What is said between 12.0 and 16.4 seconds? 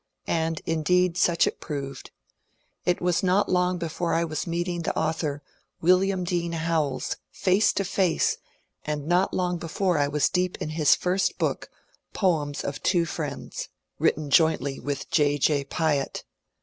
^^ Poems of Two Friends" (written jointly with J. J. Piatt).